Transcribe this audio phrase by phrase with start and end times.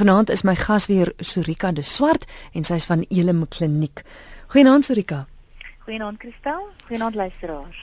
[0.00, 2.24] Vanaand is my gas weer Surika de Swart
[2.56, 4.00] en sy's van Elim Kliniek.
[4.48, 5.26] Goeienaand Surika.
[5.84, 6.68] Goeienaand Kristel.
[6.86, 7.80] Goeienaand luisteraars.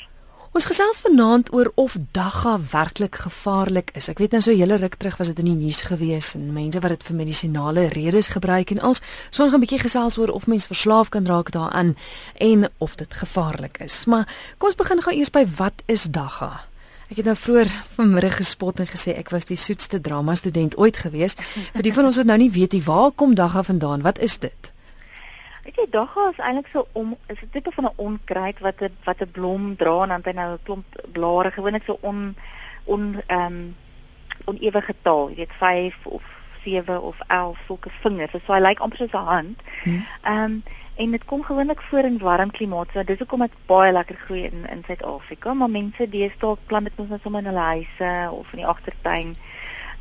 [0.51, 4.07] Ons gesels vanaand oor of dagga werklik gevaarlik is.
[4.09, 6.81] Ek weet nou so hele ruk terug was dit in die nuus gewees en mense
[6.81, 10.65] wat dit vir medisinale redes gebruik en als so 'n bietjie gesels oor of mens
[10.65, 11.93] verslaaf kan raak daaraan
[12.41, 14.05] en of dit gevaarlik is.
[14.05, 14.25] Maar
[14.57, 16.65] kom ons begin gou eers by wat is dagga?
[17.07, 20.97] Ek het nou vroeër vanmiddag gespot en gesê ek was die soetste drama student ooit
[20.99, 21.37] gewees.
[21.71, 24.03] Vir die van ons wat nou nie weet nie, waar kom dagga vandaan?
[24.03, 24.71] Wat is dit?
[25.63, 28.91] Weet jy, dagga is eintlik so om is 'n tipe van 'n onkruid wat 'n
[29.05, 32.35] wat 'n blom dra en dan hy nou 'n klomp blare, gewoonlik so on
[32.85, 33.75] on ehm um,
[34.45, 36.23] onewe getal, jy weet 5 of
[36.63, 38.31] 7 of 11 sulke vingers.
[38.45, 39.61] So hy lyk amper soos 'n hand.
[39.83, 40.05] Hmm.
[40.21, 40.63] Ehm um,
[40.97, 42.91] en dit kom gewoonlik voor in warm klimate.
[42.93, 46.97] So dis hoekom dit baie lekker groei in in Suid-Afrika, maar mense deesdae plant dit
[46.97, 49.35] mos net sommer in hulle huise of in die agtertuin.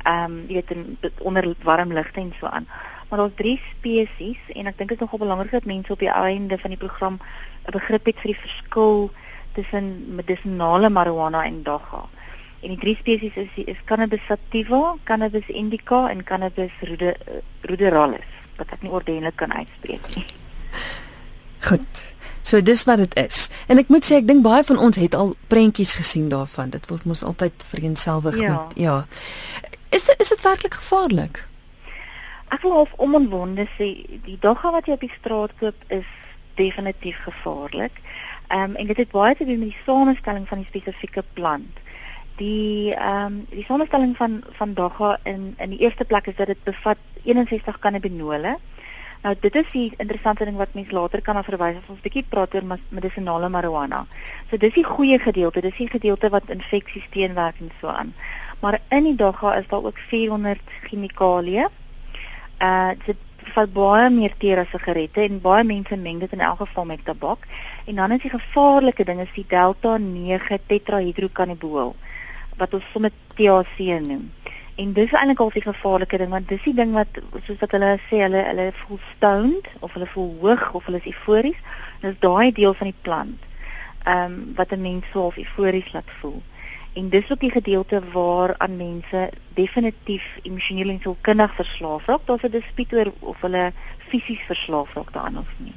[0.03, 2.67] Ehm um, jy weet in onder warm ligte en so aan
[3.09, 6.11] maar daar's drie spesies en ek dink dit is nogal belangrik dat mense op die
[6.11, 7.19] einde van die program
[7.67, 9.11] 'n begrip het vir die verskil
[9.53, 12.03] tussen medisinale marijuana en dagga.
[12.61, 16.71] En die drie spesies is is Cannabis sativa, Cannabis indica en Cannabis
[17.61, 20.25] ruderalis wat ek nie ordentlik kan uitspreek nie.
[21.69, 22.03] Goed.
[22.47, 23.49] So dis wat dit is.
[23.67, 26.71] En ek moet sê ek dink baie van ons het al prentjies gesien daarvan.
[26.71, 28.53] Dit word mos altyd vereenselwig ja.
[28.53, 28.95] met ja.
[29.91, 31.41] Is dit is dit werklik gevaarlik?
[32.55, 33.89] Ek wil half onomwonde sê
[34.23, 36.07] die dogga wat jy op die straat koop is
[36.55, 37.99] definitief gevaarlik.
[38.47, 41.83] Ehm um, en dit het baie te doen met die samestelling van die spesifieke plant.
[42.39, 46.47] Die ehm um, die samestelling van van dogga in in die eerste plek is dat
[46.47, 48.57] dit bevat 61 cannabinole.
[49.23, 52.53] Nou dit is die interessante ding wat mens later kan verwys as ons bietjie praat
[52.55, 54.05] oor medisinale marijuana.
[54.49, 58.13] So dis die goeie gedeelte, dis die gedeelte wat infeksies teenwerk en so aan.
[58.61, 61.69] Maar in die dogga is daar ook 400 chemikalieë
[62.61, 63.23] uh dit
[63.55, 67.05] vat baie meer teer as sigarette en baie mense meng dit in elk geval met
[67.05, 67.45] tabak.
[67.85, 71.95] En dan is die gevaarlike ding is die delta 9 tetrahydrokannabiol
[72.57, 74.31] wat ons sommer THC noem.
[74.77, 77.15] En dis eintlik al die gevaarlike ding want dis die ding wat
[77.45, 81.07] soos wat hulle sê hulle hulle voel stoned of hulle voel hoog of hulle is
[81.13, 81.63] eufories.
[82.03, 83.47] Dis daai deel van die plant.
[84.03, 86.37] Ehm um, wat 'n mens so of eufories laat voel.
[86.93, 92.25] En dis ook die gedeelte waar aan mense definitief emosioneel en sielkundig verslaaf raak.
[92.25, 95.75] Daar's 'n dispuut oor of hulle fisies verslaaf raak daaraan of nie.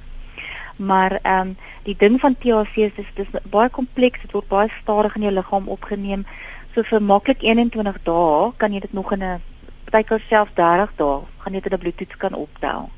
[0.77, 4.21] Maar ehm um, die ding van THC is dis dis baie kompleks.
[4.21, 6.27] Dit word baie stadig in jou liggaam opgeneem.
[6.75, 9.43] So vir maklik 21 dae kan jy dit nog in 'n
[9.85, 12.91] partykeer selfs 30 dae gaan jy dit in 'n bloedtoets kan optel.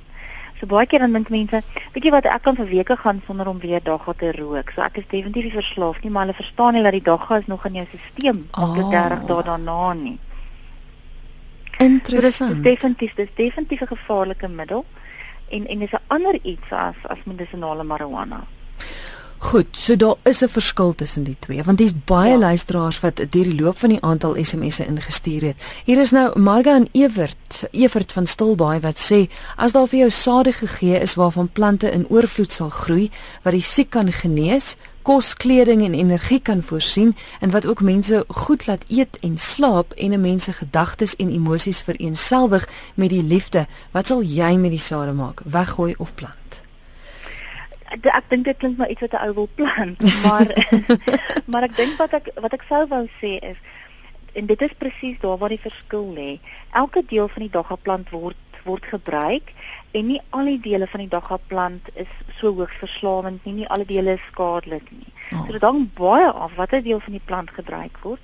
[0.60, 1.58] So baie keer dan dink mense,
[1.92, 4.70] weet jy wat, ek kan vir weke gaan sonder om weer dagga te rook.
[4.70, 7.48] So ek is definitief nie verslaaf nie, maar hulle verstaan nie dat die dagga is
[7.50, 8.90] nog in jou stelsel op oh.
[8.90, 10.18] 30 dae daarna nie.
[11.78, 12.34] Interessant.
[12.36, 14.84] So, dit is definitief, dit is definitief 'n gevaarlike middel
[15.50, 18.44] en en is 'n ander iets as as medisinale marijuana.
[19.42, 22.38] Goed, so daar is 'n verskil tussen die twee want daar's baie ja.
[22.38, 25.56] luisteraars wat deur die loop van die aantal SMS'e ingestuur het.
[25.84, 30.10] Hier is nou Marga en Evert, Evert van Stilbaai wat sê as daar vir jou
[30.10, 33.10] sade gegee is waarvan plante in oorvloed sal groei
[33.42, 38.24] wat die siek kan genees, kos, kleding en energie kan voorsien en wat ook mense
[38.28, 43.22] goed laat eet en slaap en 'n mens se gedagtes en emosies vereenselwig met die
[43.22, 45.40] liefde, wat sal jy met die sade maak?
[45.44, 46.41] Weggooi of plant?
[48.00, 50.48] Ek dink dit klink maar iets wat 'n ou wil plant, maar
[51.50, 53.58] maar ek dink wat ek wat ek sou wou sê is
[54.32, 56.40] en dit is presies daar waar die verskil lê.
[56.72, 59.52] Elke deel van die daggaplant word word gebruik
[59.90, 63.84] en nie al die dele van die daggaplant is so hoogs verslawend nie, nie alle
[63.84, 65.10] dele is skadelik nie.
[65.32, 65.44] Oh.
[65.46, 68.22] So dit hang baie af watter deel van die plant gebruik word.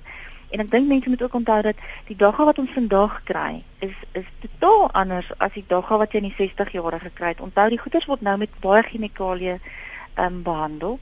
[0.49, 3.95] En ek dink mense moet ook onthou dat die dagga wat ons vandag kry is
[4.17, 7.43] is totaal anders as die dagga wat jy in die 60 jare gekry het.
[7.45, 10.99] Onthou die goeders word nou met baie chemikalieë ehm um, behandel.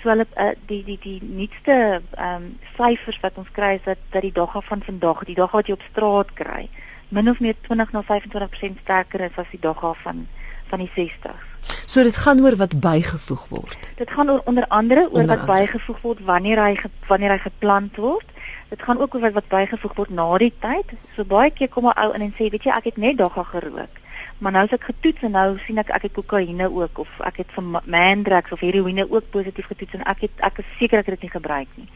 [0.00, 2.48] So hulle uh, die die die nuutste ehm um,
[2.78, 5.76] syfers wat ons kry is dat dat die dagga van vandag, die dagga wat jy
[5.76, 6.68] op straat kry,
[7.08, 10.26] min of meer 20 na 25% sterker is as die dagga van
[10.70, 11.52] van die 60s.
[11.86, 13.90] So dit gaan oor wat bygevoeg word.
[13.96, 15.66] Dit gaan oor onder andere oor onder wat andere.
[15.66, 16.72] bygevoeg word wanneer hy
[17.06, 18.35] wanneer hy geplant word
[18.68, 20.96] Dit gaan ook oor wat, wat bygevoeg word na die tyd.
[21.14, 23.42] So baie keer kom 'n ou in en sê, weet jy, ek het net dagga
[23.42, 23.94] gerook.
[24.38, 27.36] Maar nou as ek getoets en nou sien ek ek het kokaine ook of ek
[27.36, 31.06] het van mandrex of heroïne ook positief getoets en ek het ek is seker ek
[31.06, 31.88] het dit nie gebruik nie.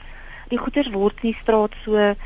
[0.48, 2.16] Die goeters word in die straat so ehm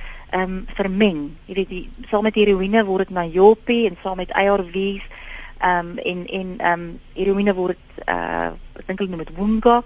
[0.43, 1.37] um, vermeng.
[1.46, 5.02] Jy weet, saam met heroïne word dit na Joppie en saam met ARVs
[5.58, 9.82] ehm um, en en ehm um, heroïne word uh ek dink hulle noem dit Wunga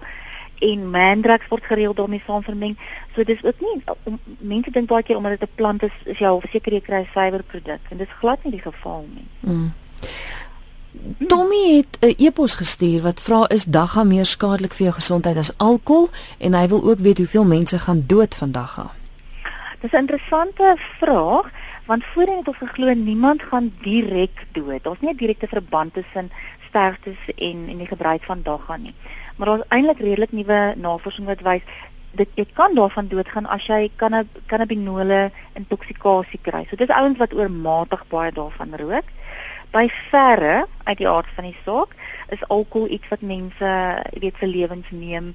[0.59, 2.77] en mandrax word gereeld daarmee saam vermeng.
[3.15, 6.17] So dis ook nie om, mense dink baie keer omdat dit 'n plant is, is
[6.17, 9.27] jy al verseker jy kry 'n suiwer produk en dis glad nie die geval nie.
[9.39, 9.73] Mm.
[11.27, 15.57] Tommy het 'n e-pos gestuur wat vra is dagga meer skadelik vir jou gesondheid as
[15.57, 18.91] alkohol en hy wil ook weet hoeveel mense gaan dood van dagga.
[19.79, 21.51] Dis 'n interessante vraag
[21.85, 24.83] want voorheen het ons geglo niemand gaan direk dood.
[24.83, 26.31] Daar's nie 'n direkte verband tussen
[26.67, 28.93] sterftes en en die gebruik van dagga nie.
[29.39, 31.63] Maar daar's eintlik redelik nuwe navorsing wat wys
[32.19, 34.17] dit jy kan daarvan doodgaan as jy kan
[34.51, 36.65] kannabinole intoksikasie kry.
[36.67, 39.07] So dis ouens wat oormatig baie daarvan rook
[39.71, 41.93] by verre uit die aard van die saak
[42.33, 43.71] is alkohol iets wat mense,
[44.13, 45.33] jy weet, se lewens neem.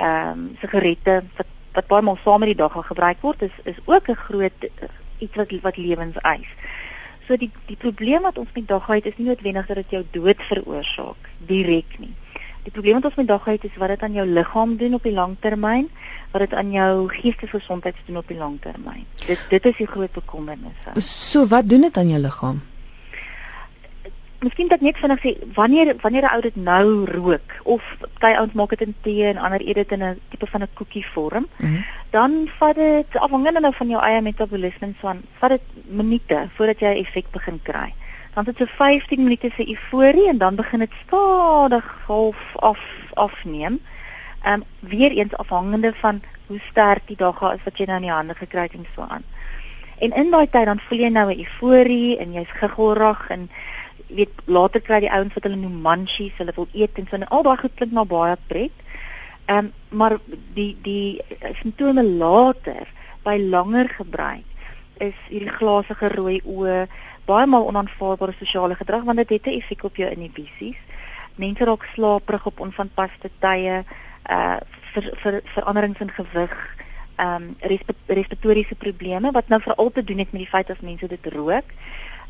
[0.00, 3.78] Ehm um, sigarette wat wat baie maal saam met die dag gebruik word is is
[3.84, 6.50] ook 'n groot uh, iets wat wat lewens eis.
[7.28, 10.42] So die die probleem wat ons met dagheid is nie noodwendig dat dit jou dood
[10.42, 12.14] veroorsaak direk nie.
[12.64, 15.12] Die probleem wat ons met dagheid is wat dit aan jou liggaam doen op die
[15.12, 15.88] langtermyn,
[16.32, 19.04] wat dit aan jou geestesgesondheid doen op die langtermyn.
[19.26, 20.86] Dit dit is die groot bekommernis.
[20.98, 22.62] So wat doen dit aan jou liggaam?
[24.44, 26.86] miskien dat net vinnig sê wanneer wanneer 'n ou dit nou
[27.18, 30.46] rook of party ouens maak dit in tee en ander eet dit in 'n tipe
[30.46, 31.84] van 'n koekie vorm, mm -hmm.
[32.10, 36.80] dan vat dit afhangende nou van jou eie metabolisme so aan, vat dit minute voordat
[36.80, 37.94] jy effek begin kry.
[38.34, 42.80] Dan het dit so 15 minute se euforie en dan begin dit stadig half af
[43.12, 43.80] afneem.
[44.42, 48.02] Ehm um, weer eens afhangende van hoe sterk die dagga is wat jy nou in
[48.02, 49.24] die hande gekry het en so aan.
[49.98, 53.50] En in daai tyd dan voel jy nou 'n euforie en jy's gegolrig en
[54.08, 57.28] weet later kry die ouens wat hulle noem munchies, hulle wil eet en so en
[57.28, 58.76] al daai goed klink na baie pret.
[59.46, 60.18] Ehm um, maar
[60.54, 61.20] die die
[61.62, 62.86] simptome later
[63.22, 64.44] by langer gebruik
[64.98, 66.86] is hierdie glasige rooi oë,
[67.24, 70.78] baie maal onaanvaarbare sosiale gedrag want dit het 'n effek op jou inhibisies.
[71.34, 73.84] Mense raak slaperig op onvanpaste tye,
[74.30, 74.56] uh
[74.94, 76.76] vir vir veranderings in gewig,
[77.16, 77.56] ehm um,
[78.06, 81.70] respiratoriese probleme wat nou veral te doen het met die feit dat mense dit rook.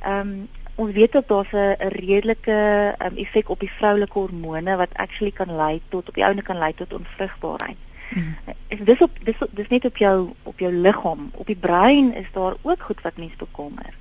[0.01, 4.95] Ehm um, ons weet dat daar 'n redelike um, effek op die vroulike hormone wat
[4.95, 7.77] actually kan lei tot op die ouene kan lei tot onvrugbaarheid.
[8.15, 8.37] Mm.
[8.85, 12.55] Dis op dis dis net op jou op jou liggaam, op die brein is daar
[12.63, 13.95] ook goed wat mens bekommer.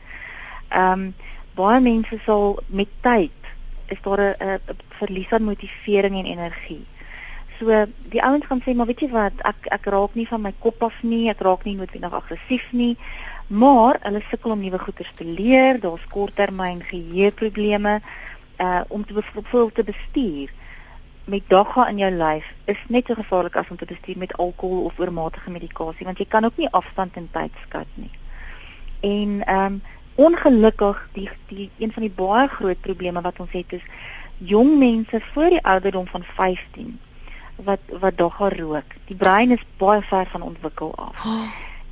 [0.73, 1.13] Ehm um,
[1.53, 3.51] baie mense sal met tyd
[3.93, 4.59] is daar 'n
[4.99, 6.85] verlies aan motivering en energie.
[7.59, 10.53] So die ouens gaan sê maar weet jy wat ek ek raak nie van my
[10.59, 12.97] kop af nie, ek raak nie noodwendig aggressief nie
[13.47, 18.01] maar hulle sukkel om nuwe goeders te leer, daar's korttermyn geheueprobleme
[18.57, 20.51] uh om te byvoorbeeld te bestuur
[21.25, 24.83] met dagga in jou lyf is net so gevaarlik as om te bestuur met alkohol
[24.83, 28.11] of oormatige medikasie want jy kan ook nie afstand en tyd skat nie.
[29.01, 29.81] En ehm um,
[30.15, 33.83] ongelukkig die die een van die baie groot probleme wat ons het is
[34.37, 36.99] jong mense voor die ouderdom van 15
[37.55, 38.97] wat wat dagga rook.
[39.05, 41.25] Die brein is baie ver van ontwikkel af.
[41.25, 41.47] Oh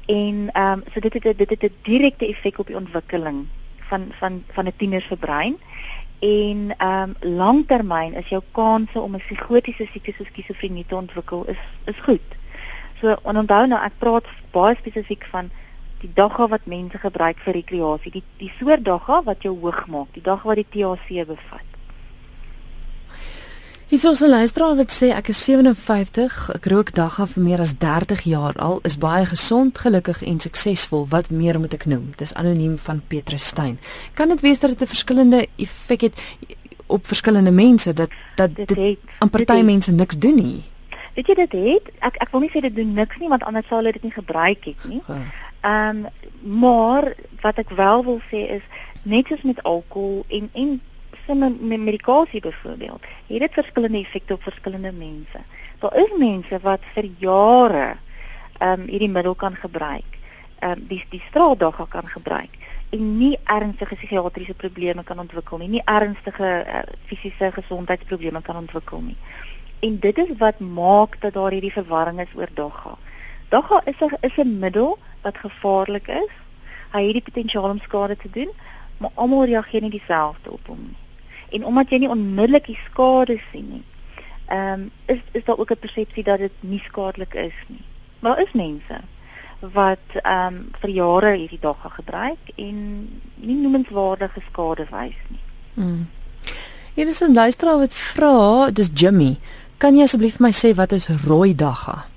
[0.06, 3.48] en ehm um, so dit het dit het 'n direkte effek op die ontwikkeling
[3.78, 5.58] van van van 'n tiener se brein
[6.20, 11.48] en ehm um, langtermyn is jou kanse om 'n psigotiese siekte soos skizofrenie te ontwikkel
[11.48, 12.28] is is goed.
[13.00, 15.50] So onthou nou ek praat baie spesifiek van
[16.02, 20.10] die dagga wat mense gebruik vir rekreasie, die die soort dagga wat jou hoog maak,
[20.14, 21.68] die dagga wat die THC bevat.
[23.92, 27.74] Hier's ons 'n luisteraar wat sê ek is 57, ek rook dagga vir meer as
[27.78, 31.08] 30 jaar al, is baie gesond, gelukkig en suksesvol.
[31.10, 32.14] Wat meer moet ek noem?
[32.16, 33.80] Dis anoniem van Petrus Steyn.
[34.14, 36.16] Kan dit wees dat dit 'n verskillende effek het
[36.88, 40.64] op verskillende mense dat dat dit, dit aan party mense niks doen nie?
[41.16, 41.92] Weet jy dit het?
[42.00, 44.16] Ek ek wil nie sê dit doen niks nie want anders sou hulle dit nie
[44.16, 45.02] gebruik het nie.
[45.62, 46.08] Ehm um,
[46.42, 48.64] maar wat ek wel wil sê is
[49.04, 50.82] net soos met alkohol en en
[51.38, 55.40] met medikasie byvoorbeeld, het dit verskillende effekte op verskillende mense.
[55.80, 57.98] Daar is mense wat vir jare
[58.58, 60.18] ehm um, hierdie middel kan gebruik.
[60.60, 62.58] Ehm um, die die straatdagga kan gebruik
[62.90, 69.02] en nie ernstige psigiatriese probleme kan ontwikkel nie, nie ernstige uh, fisiese gesondheidsprobleme kan ontwikkel
[69.02, 69.18] nie.
[69.80, 72.98] En dit is wat maak dat daar hierdie verwarring is oor dagga.
[73.50, 76.34] Dagga is 'n is 'n middel wat gevaarlik is.
[76.92, 78.50] Hy het die potensiaal om skade te doen,
[78.98, 81.02] maar almal reageer nie dieselfde op hom nie
[81.52, 83.86] en omdat jy nie onmiddellik die skade sien nie.
[84.52, 87.84] Ehm um, is is daar ook 'n persepsie dat dit nie skadelik is nie.
[88.20, 89.02] Maar daar is mense
[89.60, 92.76] wat ehm um, vir jare hierdie dag gebruik en
[93.36, 95.44] nie noemenswaardige skade wys nie.
[95.74, 96.08] Mm.
[96.94, 99.40] Hier is 'n luisteraar wat vra, dis Jimmy.
[99.78, 102.11] Kan jy asseblief my sê wat is rooi dagga?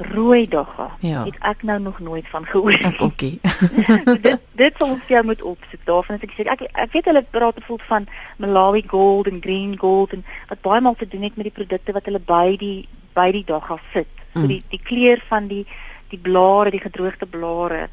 [0.00, 0.90] Rooi dogga.
[1.00, 1.24] Ja.
[1.24, 3.00] Het ek nou nog nooit van gehoor nie.
[3.00, 3.30] Oké.
[4.26, 5.84] dit dit sal ons jou moet opsoek.
[5.84, 9.76] Daarvan as ek sê ek ek weet hulle praat bevoel van Malawi gold en green
[9.78, 12.88] gold en wat baie maal te doen het met die produkte wat hulle by die
[13.14, 14.10] by die dagga sit.
[14.34, 15.64] So die die kleur van die
[16.10, 17.88] die blare, die gedroogde blare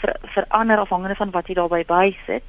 [0.00, 2.44] ver, verander afhangende van wat jy daarby bysit.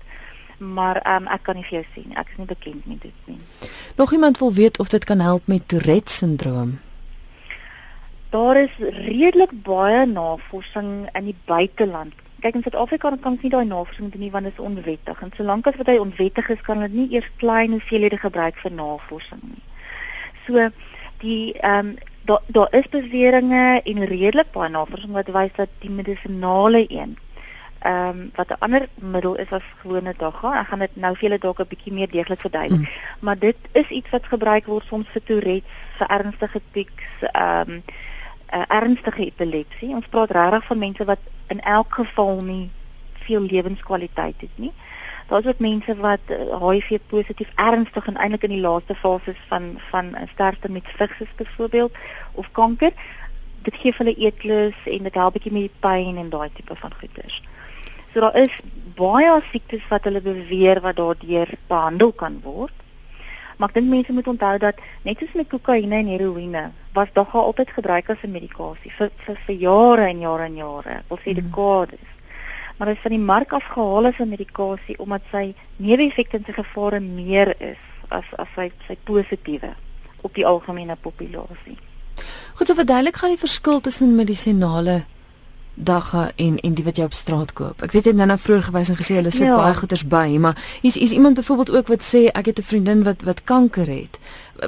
[0.58, 2.16] Maar ehm um, ek kan nie vir jou sien.
[2.16, 3.70] Ek is nie bekend met dit nie.
[3.96, 6.80] Nog iemand wil weet of dit kan help met Tourette sindroom.
[8.34, 12.14] Daar is redelik baie navorsing in die buiteland.
[12.42, 15.20] Kyk in Suid-Afrika kan ons nie daai navorsing doen nie want dit is onwettig.
[15.22, 18.74] En solank as wat hy onwettig is, kan dit nie eers klein hoeveelhede gebruik vir
[18.74, 19.62] navorsing nie.
[20.48, 20.66] So
[21.22, 21.94] die ehm um,
[22.26, 27.18] daar daar is beweringe en redelik baie navorsing wat wys dat die medisonale een
[27.84, 30.60] ehm um, wat 'n ander middel is as gewone dagga.
[30.60, 32.80] Ek gaan dit nou vir julle dalk 'n bietjie meer deeglik verduidelik.
[32.80, 32.88] Mm.
[33.20, 37.84] Maar dit is iets wat gebruik word soms vir Tourette, vir ernstige tics, ehm um,
[38.54, 39.90] uh, ernstige epilepsie.
[39.96, 42.70] Ons praat regtig van mense wat in elk geval nie
[43.24, 44.72] veel lewenskwaliteit het nie.
[45.28, 49.74] Daar's ook mense wat uh, HIV positief ernstig en eintlik in die laaste fases van
[49.90, 51.98] van sterfte met vigs byvoorbeeld
[52.32, 52.92] of kanker.
[53.62, 56.94] Dit gee hulle eetlus en dit help bietjie met die pyn en daai tipe van
[57.00, 57.42] goeters.
[58.14, 58.60] So daar is
[58.96, 62.83] baie siektes wat hulle beweer wat daardeur behandel kan word.
[63.64, 67.40] Maar ek dink mense moet onthou dat net soos met kokaine en heroïne, was dagga
[67.40, 71.32] altyd gebruik as 'n medikasie vir vir vir jare en jare en jare, wil sê
[71.32, 71.40] Mhm.
[71.40, 72.10] dekades.
[72.78, 76.52] Maar dit is van die mark afgehaal as 'n medikasie omdat sy neeweffekte en sy
[76.52, 77.80] gevare meer is
[78.10, 79.74] as as sy sy positiewe
[80.22, 81.78] op die algemene populasie.
[82.56, 85.06] Goed, so verduidelik gaan die verskil tussen medisinale
[85.76, 87.82] dagga en en die wat jy op straat koop.
[87.82, 89.56] Ek weet jy het nou nou vroeër gewys en gesê hulle sit Ja.
[89.56, 93.04] baie goeders by, maar hier's is iemand byvoorbeeld ook wat sê ek het 'n vriendin
[93.04, 94.20] wat wat kanker het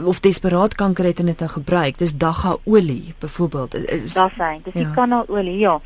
[0.04, 1.98] of desperaat kanker het en dit nou gebruik.
[1.98, 3.72] Dis dagga olie byvoorbeeld.
[4.14, 4.60] Daar's hy.
[4.64, 4.92] Dis die Ja.
[4.96, 5.80] kanalolie, ja.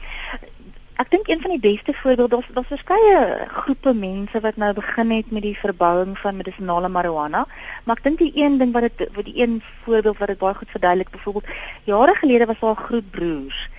[1.00, 5.12] Ek dink een van die beste voorbeelde daar's daar's verskeie groepe mense wat nou begin
[5.12, 7.46] het met die verbouing van medisinale marijuana,
[7.84, 10.54] maar ek dink die een ding wat dit wat die een voorbeeld wat dit baie
[10.54, 11.46] goed verduidelik, byvoorbeeld
[11.84, 13.70] jare gelede was daar 'n groep broers.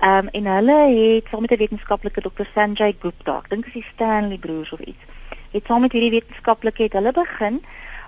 [0.00, 3.74] Ehm um, en hulle het saam met 'n wetenskaplike dokter Sanjay Gupta, ek dink dit
[3.74, 5.02] is Stanley broers of iets.
[5.50, 7.64] Het saam met hierdie wetenskaplike het hulle begin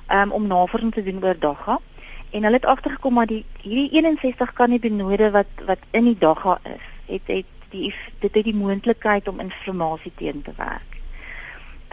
[0.09, 1.79] um, om navorsing te doen oor dagga
[2.31, 6.87] en hulle het agtergekom dat die hierdie 61 kannabinoïde wat wat in die dagga is,
[7.07, 10.92] het het die dit het die moontlikheid om inflammasie teen te werk.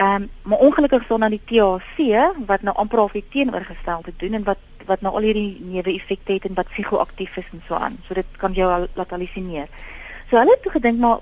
[0.00, 1.98] Ehm um, maar ongelukkig staan dan die THC
[2.46, 6.44] wat nou amper half die teenoorgestelde doen en wat wat nou al hierdie neeweffekte het
[6.44, 7.98] en wat psigoaktief is en so aan.
[8.06, 9.68] So dit kan jou al laat hallusineer.
[10.30, 11.18] So hulle het toe gedink maar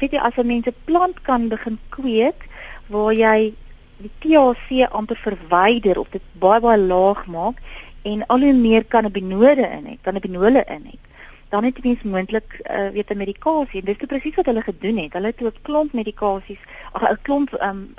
[0.00, 2.48] weet jy as 'n mens 'n plant kan begin kweek
[2.86, 3.54] waar jy
[3.96, 7.60] die THC amper verwyder of dit baie baie laag maak
[8.02, 11.04] en al hoe meer kannabinoïde in het, kannabinole in het.
[11.48, 14.96] Dan het jy mens moontlik uh, weet 'n medikasie en dis presies wat hulle gedoen
[14.96, 15.12] het.
[15.12, 16.62] Hulle het 'n klomp medikasies,
[16.94, 17.94] 'n klomp um,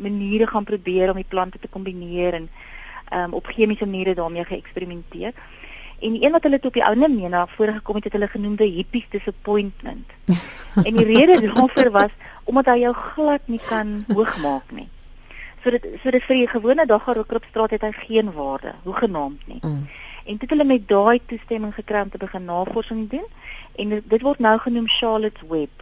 [0.00, 2.48] maniere gaan probeer om die plante te kombineer en
[3.14, 5.32] um, op chemiese maniere daarmee geëksperimenteer.
[6.02, 8.12] En die een wat hulle toe op die ouene mee na vore gekom het, het
[8.12, 10.10] hulle genoem the hippies disappointment.
[10.86, 12.10] en die rede daarvoor was
[12.44, 14.88] omdat hy jou glad nie kan hoogmaak nie.
[15.62, 19.46] So dit so dit vir die gewone daggaroker op straat het hy geen waarde, hoegenaamd
[19.46, 19.60] nie.
[19.60, 19.86] Mm.
[20.24, 23.26] En dit het hulle met daai toestemming gekry om te begin navorsing doen
[23.76, 25.81] en dit, dit word nou genoem Charlotte's Web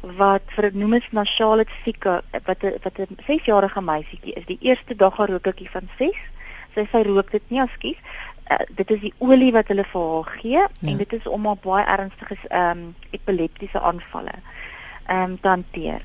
[0.00, 4.94] wat vernoem is na Charlotte Sika wat 'n wat 'n 6-jarige meisietjie is, die eerste
[4.96, 6.16] daggarokertjie van 6.
[6.74, 7.96] Sy sy rook dit nie askies.
[8.50, 10.68] Uh, dit is die olie wat hulle vir haar gee ja.
[10.80, 14.32] en dit is om haar baie ernstige ehm um, epileptiese aanvalle
[15.06, 16.02] ehm um, te hanteer.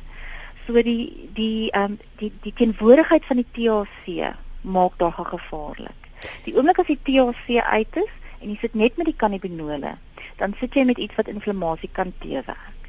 [0.66, 6.10] So die die ehm um, die die teenwoordigheid van die THC maak dagga gevaarlik.
[6.44, 9.96] Die oomblik as die THC uit is en jy sit net met die kannabinole,
[10.38, 12.83] dan sit jy met iets wat inflammasie kan teewerk.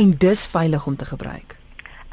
[0.00, 1.56] En dis veilig om te gebruik.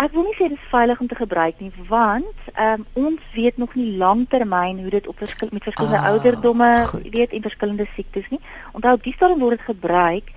[0.04, 3.58] Ek wil nie sê dit is veilig om te gebruik nie, want um, ons weet
[3.58, 7.08] nog nie langtermyn hoe dit op verskil met verskillende Ah, ouderdomme, goed.
[7.16, 8.40] weet, en verskillende siektes nie.
[8.78, 10.34] Onthou op die stadium word dit gebruik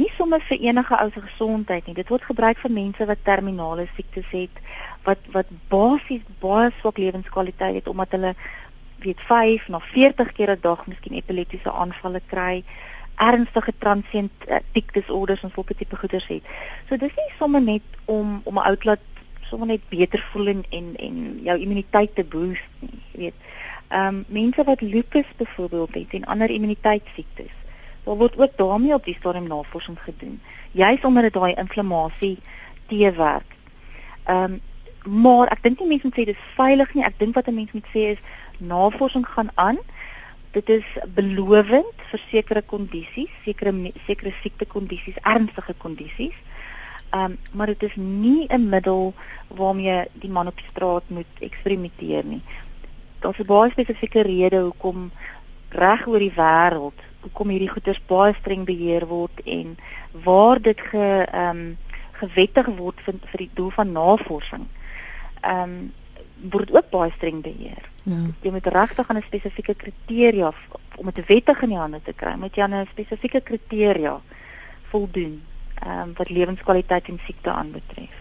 [0.00, 1.94] nie sommer vir enige ou se gesondheid nie.
[1.96, 4.64] Dit word gebruik vir mense wat terminale siektes het,
[5.06, 8.34] wat wat basies baie swak lewenskwaliteit het omdat hulle
[9.04, 12.64] weet 5 na 40 keer 'n dag miskien epileptiese aanvalle kry
[13.18, 16.42] ernstige transient uh, tic disorders en sulke tipe goeders het.
[16.88, 19.04] So dis nie sommer net om om 'n ou laat
[19.50, 23.34] sommer net beter voel en en, en jou immuniteit te boost nie, jy weet.
[23.88, 27.54] Ehm um, mense wat lupus byvoorbeeld het en ander immuniteitssiektes.
[28.04, 30.40] Daar word ook daarmee op die stadium navorsing gedoen.
[30.72, 32.38] Juis omdat dit daai inflammasie
[32.86, 33.54] teewerk.
[34.24, 34.60] Ehm um,
[35.08, 37.04] maar ek dink nie mense moet sê dis veilig nie.
[37.04, 38.22] Ek dink wat 'n mens moet sê is
[38.58, 39.78] navorsing gaan aan
[40.58, 43.72] dit is belovend vir sekere kondisies, sekere
[44.06, 46.36] sekere siektekondisies, ernstige kondisies.
[47.10, 49.14] Ehm um, maar dit is nie 'n middel
[49.48, 52.42] waarmee die man op die straat moet eksperimenteer nie.
[53.20, 55.10] Daar's 'n baie spesifieke rede hoekom
[55.68, 59.76] reg oor die wêreld hoekom hierdie goederes baie streng beheer word en
[60.24, 61.76] waar dit ge ehm um,
[62.12, 64.66] gewettig word vir vir die doel van navorsing.
[65.40, 65.92] Ehm um,
[66.50, 67.84] word ook baie streng beheer.
[68.08, 68.24] Ja.
[68.40, 70.52] Jy moet regtig aan 'n spesifieke kriteria
[70.96, 74.20] om dit wettig in die hande te kry, moet jy aan 'n spesifieke kriteria
[74.90, 75.42] voldoen
[75.74, 78.16] ehm um, wat lewenskwaliteit en siekte aanbetref.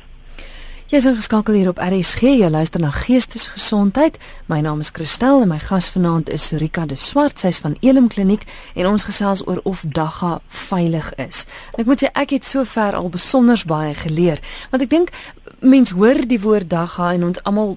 [0.87, 2.21] Jy is ingeskakel hier op RSG.
[2.21, 4.17] Jy luister na Geestesgesondheid.
[4.45, 7.39] My naam is Christel en my gas vanaand is Surika de Swart.
[7.39, 11.43] Sy's van Elim Kliniek en ons gesels oor of dagga veilig is.
[11.73, 14.39] En ek moet sê ek het sover al besonder baie geleer,
[14.71, 15.11] want ek dink
[15.59, 17.75] mense hoor die woord dagga en ons almal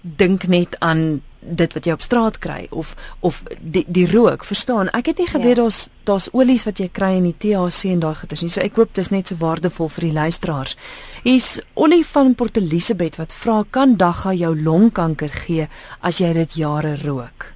[0.00, 4.90] dink net aan dit wat jy op straat kry of of die die rook, verstaan?
[4.96, 5.62] Ek het nie geweet ja.
[5.62, 8.50] daar's daar's olies wat jy kry in die THC en daai goeders nie.
[8.52, 10.76] So ek hoop dit is net so waardevol vir die luisteraars.
[11.24, 15.68] Hier's Olie van Port Elizabeth wat vra kan dagga jou longkanker gee
[16.00, 17.52] as jy dit jare rook?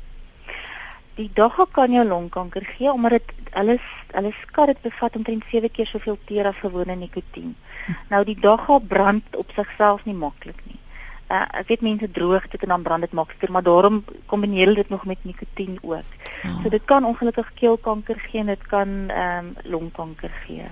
[1.16, 3.78] Die dagga kan jou longkanker gee omdat dit hulle
[4.12, 7.56] hulle skat dit bevat omtrent 7 keer soveel teer as gewone nikotien.
[7.86, 7.98] Hm.
[8.14, 10.71] Nou die dagga brand op sigself nie maklik nie
[11.32, 14.82] uh, ek weet mense droog dit en dan brand dit makliker, maar daarom kombineer hulle
[14.82, 16.20] dit nog met nikotien ook.
[16.44, 16.62] Oh.
[16.62, 20.68] So dit kan ongelukkig keelkanker gee en dit kan ehm um, longkanker gee.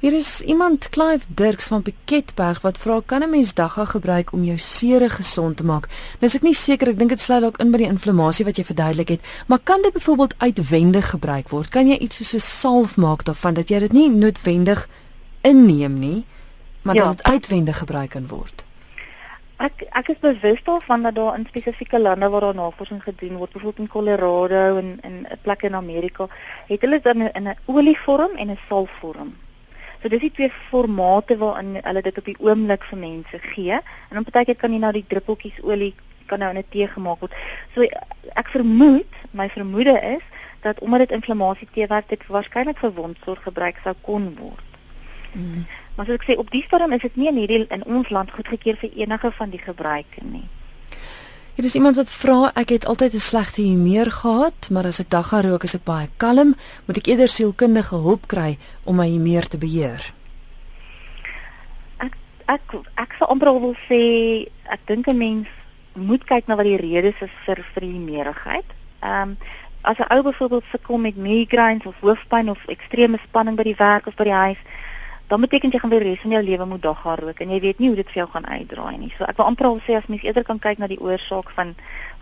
[0.00, 4.44] Hier is iemand Clive Dirks van Piketberg wat vra kan 'n mens dagga gebruik om
[4.44, 5.88] jou sere gesond te maak?
[5.88, 8.56] Nou is ek nie seker, ek dink dit sluit dalk in by die inflammasie wat
[8.56, 11.68] jy verduidelik het, maar kan dit byvoorbeeld uitwendig gebruik word?
[11.68, 14.88] Kan jy iets soos 'n salf maak daarvan dat jy dit nie noodwendig
[15.40, 16.24] inneem nie,
[16.82, 17.04] maar ja.
[17.04, 18.64] dat dit uitwendig gebruik kan word?
[19.60, 23.52] Ek ek is bewus daarvan dat daar in spesifieke lande waar daar navorsing gedoen word,
[23.52, 26.28] byvoorbeeld in Colorado en in 'n plek in Amerika,
[26.66, 29.36] het hulle dan in 'n olievorm en 'n salfvorm.
[30.02, 33.72] So dis die twee formate waarin hulle dit op die oomblik vir mense gee.
[34.08, 35.94] En dan partykeer kan jy nou die druppeltjies olie
[36.26, 37.34] kan nou in 'n tee gemaak word.
[37.74, 37.82] So
[38.32, 40.24] ek vermoed, my vermoede is
[40.60, 44.68] dat omdat dit inflammasie teewerk, dit waarskynlik vir wondsorg gebruik sou kon word.
[45.32, 45.66] Mm.
[46.00, 48.30] Maar soos ek sê, op die stadium is dit nie in hierdie in ons land
[48.32, 50.46] goedgekeur vir enige van die gebruike nie.
[51.58, 55.10] Hier is iemand wat vra, ek het altyd 'n slegte humeur gehad, maar as ek
[55.10, 56.54] dagga rook is ek baie kalm,
[56.86, 60.00] moet ek eerder sielkundige hulp kry om my humeur te beheer.
[61.98, 62.64] Ek ek
[62.96, 65.48] ek sou amper wil sê ek dink 'n mens
[65.92, 68.68] moet kyk na wat die redes is vir vir die humeurigheid.
[69.02, 69.36] Ehm um,
[69.82, 74.06] as 'n ou byvoorbeeld sukkel met migraines of hoofpyn of ekstreme spanning by die werk
[74.06, 74.58] of by die huis,
[75.30, 77.60] dan beteken jy gaan vir die res van jou lewe moet dagga rook en jy
[77.62, 79.10] weet nie hoe dit vir jou gaan uitdraai nie.
[79.14, 81.76] So ek wil amper al sê as mens eerder kan kyk na die oorsaak van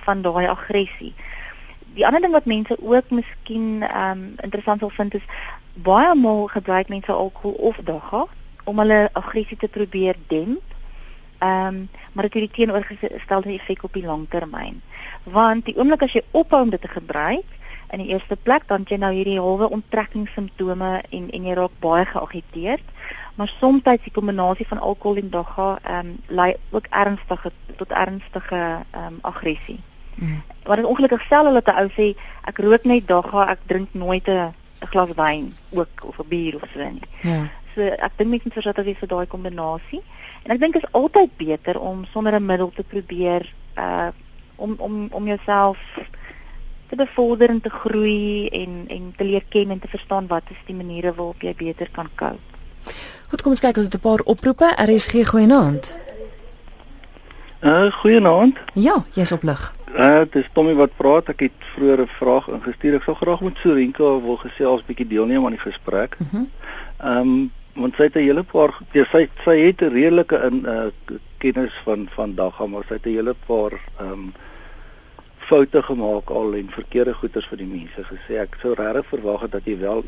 [0.05, 1.15] van daai aggressie.
[1.97, 5.25] Die ander ding wat mense ook miskien ehm um, interessant sal vind is
[5.89, 8.27] baie maal gebruik mense alkohol of dagga
[8.69, 10.77] om hulle aggressie te probeer demp.
[11.39, 14.83] Ehm um, maar dit het die teenoorgestelde effek op die langtermyn.
[15.25, 17.57] Want die oomblik as jy ophou om dit te gebruik,
[17.91, 22.05] in die eerste plek dan jy nou hierdie halwe onttrekkingssimptome en en jy raak baie
[22.05, 22.85] geagiteerd
[23.39, 28.85] maar soms die kombinasie van alkohol en dagga ehm um, lei ook ernstige tot ernstige
[28.91, 29.81] ehm um, aggressie.
[30.15, 30.43] Mm.
[30.63, 32.09] Wat ongelukkig stel hulle te ou sê
[32.51, 34.55] ek rook net dagga, ek drink nooit 'n
[34.91, 37.09] glas wyn ook of 'n bier of so nie.
[37.23, 37.47] Ja.
[37.75, 40.03] So ek dink net vir dat dit vir daai kombinasie.
[40.43, 44.09] En ek dink is altyd beter om sonder 'n middel te probeer uh
[44.57, 45.79] om om om jouself
[46.89, 50.67] te bevorder en te groei en en te leer ken en te verstaan wat is
[50.67, 52.57] die maniere waarop jy beter kan cope.
[53.29, 54.75] Goed, kom ons kyk ons het 'n paar oproepe.
[54.77, 55.99] RSG goeienaand.
[57.61, 58.57] Uh goeienaand.
[58.75, 59.75] Ja, jy's op lig.
[59.97, 61.29] Uh dis Tommy wat praat.
[61.29, 62.95] Ek het vroeër 'n vraag ingestuur.
[62.95, 66.17] Ek sou graag met Sorinka wil gesels bietjie deelneem aan die gesprek.
[66.19, 66.37] Mhm.
[66.37, 66.51] Mm
[66.99, 70.65] ehm um, want sy het 'n hele paar ja, sy sy het 'n redelike in
[70.67, 70.91] uh
[71.39, 74.33] kennis van van dagga, maar sy het 'n hele paar ehm um,
[75.49, 78.37] foute gemaak al en verkeerde goeders vir die mense gesê.
[78.43, 80.05] Ek sou regtig verwag het dat jy wel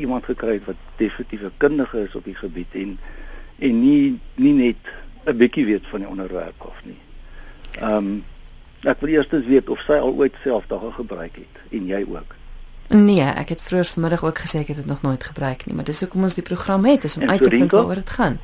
[0.00, 2.98] iemand gekry het wat definitief 'n kundige is op die gebied en
[3.58, 4.82] en nie nie net
[5.26, 7.00] 'n bietjie weet van die onderwerp of nie.
[7.80, 8.24] Ehm um,
[8.82, 12.34] ek wil eers weet of sy al ooit self daag gebruik het en jy ook.
[12.88, 15.84] Nee, ek het vroeër vanmiddag ook gesê ek het dit nog nooit gebruik nie, maar
[15.84, 18.40] dis hoekom ons die program het, is om en uit te vind waaroor dit gaan.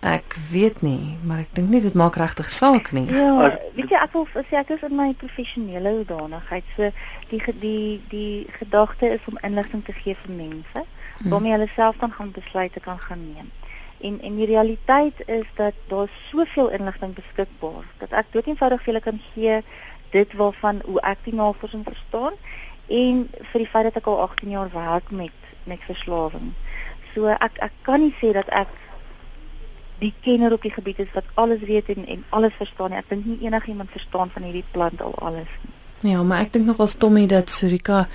[0.00, 3.04] Ek weet nie, maar ek dink nie dit maak regtig saak nie.
[3.12, 6.64] Ja, weet jy ek wil sê ek is in my professionele hoedanigheid.
[6.76, 6.88] So
[7.28, 10.86] die die die gedagte is om inligting te gee vir mense,
[11.20, 11.36] hmm.
[11.36, 13.52] om hulle self dan gaan besluite kan gaan neem.
[14.00, 18.92] En en die realiteit is dat daar soveel inligting beskikbaar dat ek dood eenvoudig vir
[18.94, 19.60] julle kan gee
[20.16, 22.40] dit waarvan hoe ek die navorsing verstaan
[22.88, 25.36] en vir die feit dat ek al 18 jaar werk met
[25.68, 26.54] met verslawing.
[27.12, 28.72] So ek ek kan nie sê dat ek
[30.00, 32.96] die kenner op die gebied is wat alles weet en en alles verstaan.
[32.96, 35.76] Ek dink nie enigiemand verstaan van hierdie plant al alles nie.
[36.12, 38.06] Ja, maar ek dink nog as Tommy dat Surika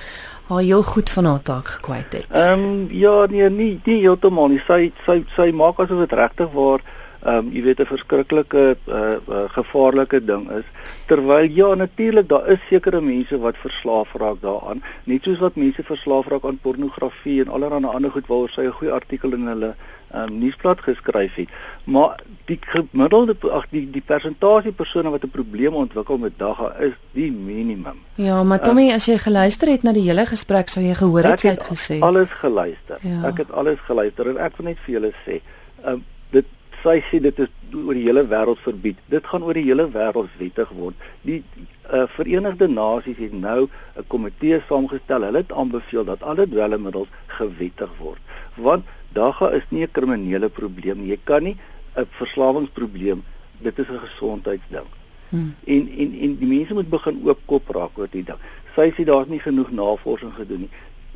[0.47, 2.25] haar heel goed van haar taak gekwyt het.
[2.29, 4.61] Ehm um, ja, nee, nie nie heeltemal nie.
[4.67, 9.17] Sy sy sy maak asof dit regtig waar ehm um, jy weet 'n verskriklike uh,
[9.27, 10.67] uh, gevaarlike ding is.
[11.07, 15.83] Terwyl ja, natuurlik daar is sekere mense wat verslaaf raak daaraan, net soos wat mense
[15.83, 19.75] verslaaf raak aan pornografie en allerlei ander goed waaroor sy 'n goeie artikel in hulle
[20.15, 21.49] um, nuusblad geskryf het.
[21.83, 26.93] Maar die gemiddelde ag die die persentasie persone wat 'n probleem ontwikkel met dagga is
[27.11, 27.97] die minimum.
[28.15, 31.23] Ja, maar Tommy, um, as jy geluister het na die hele gesprek, sou jy gehoor
[31.23, 31.99] het sy het gesê.
[31.99, 32.97] Alles geluister.
[33.01, 33.27] Ja.
[33.27, 35.41] Ek het alles geluister en ek wil net vir julle sê,
[35.85, 36.14] um, dit
[36.85, 38.99] sy sê dit is oor die hele wêreld verbied.
[39.11, 41.07] Dit gaan oor die hele wêreld wettig word.
[41.25, 41.41] Die
[41.89, 45.25] uh, Verenigde Nasies het nou 'n komitee saamgestel.
[45.27, 48.21] Hulle het aanbeveel dat alle dwelmmiddels gewettig word.
[48.55, 51.09] Want Daga is nie 'n kriminele probleem nie.
[51.15, 51.57] Jy kan nie
[51.95, 53.23] 'n verslawingsprobleem,
[53.61, 54.87] dit is 'n gesondheidsding.
[55.29, 55.55] Hmm.
[55.65, 58.39] En en en die mense moet begin oop kop raak oor die ding.
[58.75, 60.69] Sy sê daar's nie genoeg navorsing gedoen nie.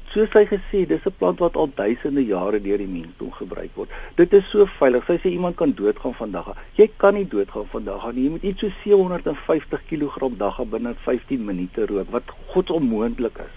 [0.10, 3.90] Soos sy gesê, dis 'n plant wat al duisende jare deur die mensdom gebruik word.
[4.16, 5.06] Dit is so veilig.
[5.06, 6.56] Sy sê iemand kan doodgaan van daga.
[6.78, 8.24] Jy kan nie doodgaan van daga nie.
[8.24, 13.54] Jy moet iets so 750 kg daga binne 15 minute rook wat godsonmoontlik is.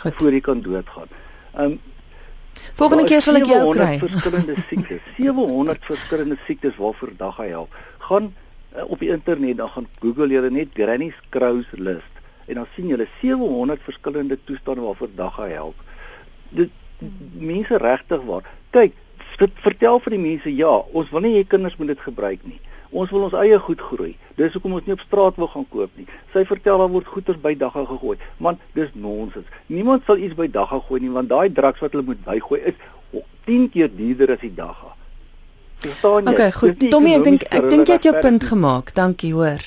[0.00, 0.14] Goed.
[0.14, 1.08] Voor jy kan doodgaan.
[1.58, 1.80] Um
[2.72, 3.98] Volgende keer sal ek jou kry.
[3.98, 5.02] verskillende siektes.
[5.16, 7.68] 700 verskillende siektes waarvoor dag hy help.
[7.98, 8.32] Gaan
[8.76, 12.12] uh, op die internet dan gaan Google jy net Granny's Crows list
[12.46, 15.81] en dan sien jy 700 verskillende toestande waarvoor dag hy help.
[16.56, 16.70] Dit
[17.38, 18.46] mense regtig waar.
[18.74, 18.94] Kyk,
[19.40, 22.60] dit vertel vir die mense ja, ons wil nie hê kinders moet dit gebruik nie.
[22.92, 24.12] Ons wil ons eie goed groei.
[24.36, 26.04] Dis hoekom ons nie op straat wil gaan koop nie.
[26.34, 28.18] Sy vertel daar word goeder by dagga gegooi.
[28.44, 29.48] Man, dis nonsens.
[29.72, 32.76] Niemand sal iets by dagga gooi nie want daai drugs wat hulle moet bygooi is
[33.46, 34.92] 10 keer duurder as die dagga.
[35.82, 36.34] Verstaan jy?
[36.36, 36.84] Okay, goed.
[36.92, 38.92] Tommy, ek dink ek dink jy het jou punt gemaak.
[38.94, 39.64] Dankie, hoor.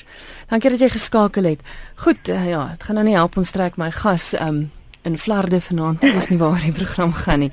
[0.48, 1.74] Dankie dat jy geskakel het.
[2.06, 4.68] Goed, uh, ja, dit gaan nou nie help ons trek my gas um
[5.06, 6.12] in Vlarde vanaand nie.
[6.12, 7.52] Dis nie waar die program gaan nie.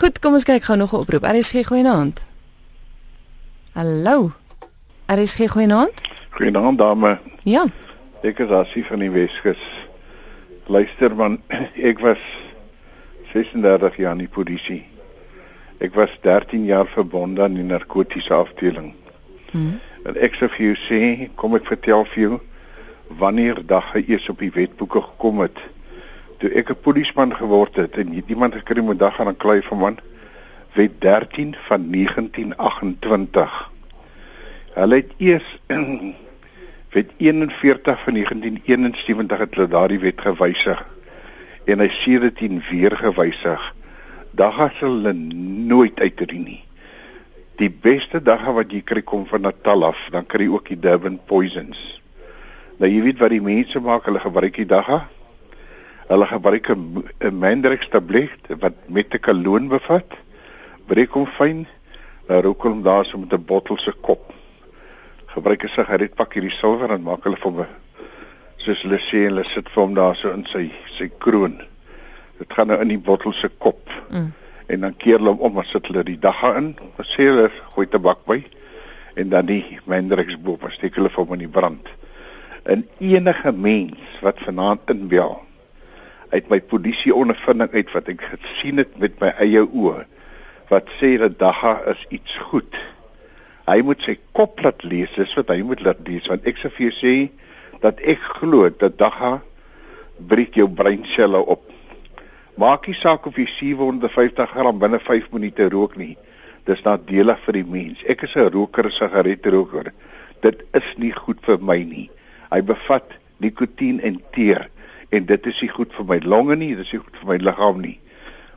[0.00, 1.24] Goed, kom ons kyk gou nog 'n oproep.
[1.24, 2.24] RSG goeie aand.
[3.72, 4.32] Hallo.
[5.06, 5.88] Er is geen goeie naam?
[6.30, 7.18] Goeie naam dame.
[7.42, 7.66] Ja.
[8.22, 9.60] Ek is Asie van die Weskus.
[10.66, 11.42] Luister man,
[11.90, 12.18] ek was
[13.32, 14.86] 36 jaar in die polisie.
[15.78, 18.94] Ek was 13 jaar verbonde aan die narkotiese afdeling.
[19.50, 19.80] Hmm.
[20.04, 21.00] En ek sê vir jou sê,
[21.34, 22.40] kom ek vertel vir jou
[23.20, 25.60] wanneer dag hy eers op die wetboeke gekom het.
[26.44, 29.78] Toe ek 'n polisieman geword het en iemand gekry met dag aan 'n klei van
[29.78, 29.96] man
[30.76, 33.70] wet 13 van 1928.
[34.74, 35.58] Hulle het eers
[36.94, 40.84] wet 41 van 1971 het hulle daardie wet gewysig
[41.64, 43.74] en hy sê dit in weer gewysig.
[44.30, 45.12] Dag as hulle
[45.72, 46.64] nooit uitdien nie.
[47.56, 50.80] Die beste dag wat jy kry kom van Natal af, dan kry jy ook die
[50.80, 52.02] Durban poisons.
[52.76, 55.08] Nou jy weet wat die mense maak, hulle gebruik die dagga.
[56.08, 60.10] Hulle gebruik 'n Mandrex tablet wat metekaloon bevat.
[60.86, 61.66] Breek hom fyn,
[62.26, 64.32] dan rook hom daar so met 'n bottel se kop
[65.34, 67.66] gebruik 'n sigaretpak hierdie silwer en maak hulle vir hom
[68.64, 71.58] soos hulle sê hulle sit vir hom daar so in sy sy kroon.
[72.38, 73.90] Dit gaan nou in die bottel se kop.
[74.10, 74.30] Mm.
[74.72, 76.70] En dan keer hulle hom om en sit hulle die dagga in.
[76.96, 78.38] Wat sê hulle gooi tabak by
[79.20, 81.90] en dan die Mendrix boop steek hulle vir hom in die brand.
[82.64, 85.36] En enige mens wat vanaand inbel
[86.34, 90.04] uit my polisie ondervinding uit wat ek gesien het met my eie oë
[90.70, 92.76] wat sê dat dagga is iets goed.
[93.68, 96.70] Hy moet sy kop laat lees dis wat hy moet laat lees want ek sê
[96.72, 97.14] vir jou sê
[97.84, 99.38] dat ek glo dat dagga
[100.18, 101.68] breek jou breinselle op.
[102.60, 106.14] Maak nie saak of jy 750 gram binne 5 minute rook nie
[106.64, 108.04] dis nadelig vir die mens.
[108.08, 109.92] Ek is 'n roker sigaretroker.
[110.40, 112.10] Dit is nie goed vir my nie.
[112.50, 113.04] Hy bevat
[113.40, 114.68] nikotien en teer
[115.14, 117.36] en dit is nie goed vir my longe nie dit is nie goed vir my
[117.42, 117.98] liggaam nie.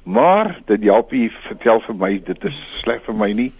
[0.07, 3.51] Maar dit help jy vertel vir my dit is sleg vir my nie.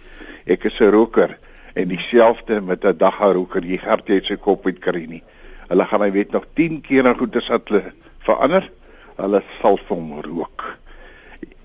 [0.48, 1.36] Ek is 'n roker
[1.74, 5.22] en dieselfde met 'n dagga roker jy gert jy sy kop uit kry nie.
[5.68, 7.92] Hulle gaan hy weet nog 10 keer en goed as hulle
[8.24, 8.70] verander.
[9.16, 10.78] Hulle sal hom rook.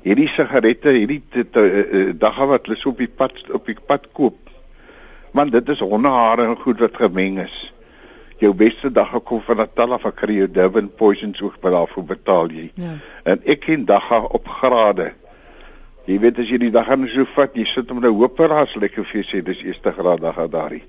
[0.03, 4.37] Hierdie sigarette hierdie eh, dagga wat hulle so op die pad op die pad koop.
[5.31, 7.73] Man dit is hondehare en goed wat gemeng is
[8.43, 12.07] jou beste dagga kom van Natal af ek kry jou Durban poisons ook by daarvoor
[12.13, 12.97] betaal jy ja.
[13.23, 15.13] en ek ken dagga op grade
[16.03, 18.73] Jy weet as jy die dag aan so vat, jy sit hom nou hoper as
[18.75, 20.81] lekker vir sê dis eerste graad dag daai.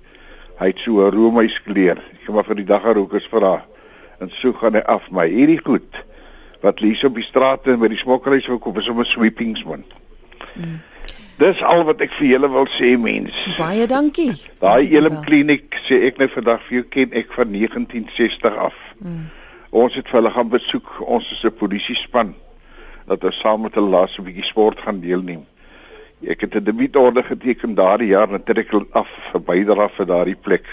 [0.59, 1.99] Hy het so 'n roomys kleur.
[1.99, 3.65] Ek gaan maar vir die daggarokers vra.
[4.21, 5.29] En so gaan hy af my.
[5.29, 6.05] Hierdie goed
[6.63, 9.65] wat lees op die strate en by die smokkelhuis ook op is om 'n sweepings
[9.65, 9.85] man.
[10.55, 10.81] Mm.
[11.39, 13.35] Dis al wat ek vir julle wil sê mens.
[13.59, 14.31] Baie dankie.
[14.63, 18.77] Daai Elim kliniek sê ek nou vandag vir jou ken ek van 1960 af.
[19.01, 19.25] Mm.
[19.75, 20.93] Ons het vir hulle gaan besoek.
[21.03, 22.35] Ons is 'n polisiespan
[23.11, 25.43] dat ons saam met hulle laas 'n bietjie sport gaan deelneem.
[26.23, 30.67] Ek het 'n debietorde geteken daardie jaar en trek af vir bydra vir daardie plek.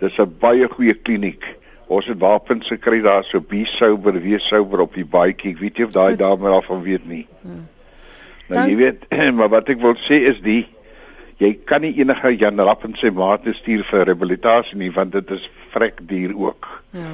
[0.00, 1.56] Dis 'n baie goeie kliniek.
[1.88, 5.50] Ons het wapens gekry daar so be sober, wees sober op die baadjie.
[5.52, 7.26] Ek weet nie of daai dame daarvan weet nie.
[7.42, 7.66] Hmm.
[8.48, 9.06] Nou jy weet,
[9.38, 10.64] maar wat ek wil sê is die
[11.38, 15.30] jy kan nie enige Jan Rapp en sy maat stuur vir rehabilitasie nie want dit
[15.36, 16.66] is vrek duur ook.
[16.96, 17.12] Ja.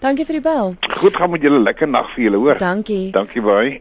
[0.00, 0.74] Dankie vir die bel.
[0.96, 2.58] Goed, gaan met julle lekker nag vir julle hoor.
[2.58, 3.10] Dankie.
[3.14, 3.78] Dankie baie.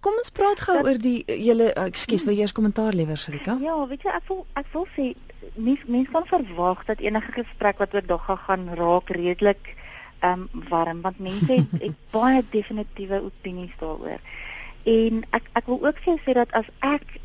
[0.00, 3.58] Kom ons praat gou oor die julle ekskuus, wil jy eers kommentaar lewer, Rika?
[3.62, 5.12] Ja, weet jy ek wil ek wil sê
[5.58, 9.74] mens mens kan verwag dat enige gesprek wat oor dogga gaan raak redelik
[10.18, 14.18] ehm um, warm want mense het, het baie definitiewe opinies daaroor.
[14.88, 17.18] En ek ek wil ook sê dat as ek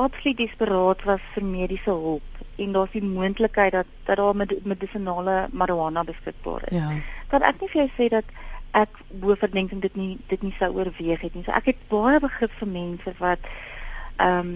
[0.00, 5.48] absoluut desperaat was vir mediese hulp en daar's die moontlikheid dat dat daar med medisonale
[5.52, 6.76] marijuana beskikbaar is.
[6.76, 6.90] Ja.
[7.28, 8.24] Dan ek nie vir jou sê dat
[8.72, 11.44] ek bo verdenking dit nie dit nie sou oorweeg het nie.
[11.44, 13.50] So ek het baie begrip vir mense wat
[14.16, 14.54] ehm um,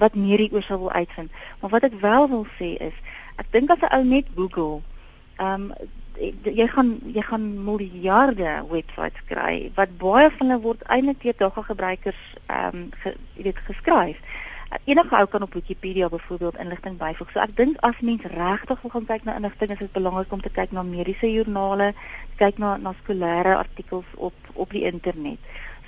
[0.00, 1.30] wat meer hieroor sou wil uitvind.
[1.60, 2.94] Maar wat ek wel wil sê is,
[3.36, 4.80] ek dink as 'n ou net Google,
[5.36, 5.74] ehm um,
[6.18, 11.70] jy gaan jy gaan miljarde websites kry wat baie van hulle word eintlik deur daaglikse
[11.72, 14.18] gebruikers ehm um, ge, jy weet geskryf.
[14.88, 17.32] Enige ou kan op Wikipedia byvoorbeeld inligting byvoeg.
[17.32, 20.40] So ek dink as mens regtig wil gaan kyk na inligting, is dit belangrik om
[20.40, 21.92] te kyk na mediese joernale,
[22.40, 25.38] kyk na na skolêre artikels op op die internet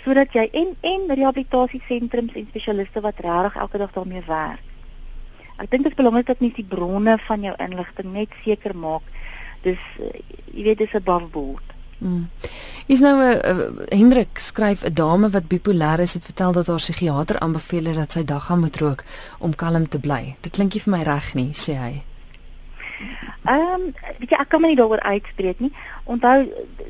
[0.04, 4.60] sodat jy en en rehabilitasiesentrums en spesialiste wat regtig elke dag daarmee werk.
[5.56, 9.06] Ek dink dit is belangrik dat mens die bronne van jou inligting net seker maak.
[9.64, 9.80] Dis
[10.54, 11.74] jy weet dis 'n buffboard.
[11.98, 12.28] Hmm.
[12.86, 16.76] Is nou 'n uh, Hendrik skryf 'n dame wat bipolêr is het vertel dat haar
[16.76, 19.04] psigiater aanbeveel het dat sy dagga moet rook
[19.38, 20.36] om kalm te bly.
[20.40, 22.02] Dit klink nie vir my reg nie, sê hy.
[23.44, 25.72] Ehm, um, weet jy ek kan my nie daaroor uitspreek nie.
[26.04, 26.48] Onthou